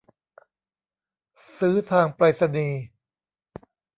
[1.57, 2.83] ซื้อทางไปรษณีย์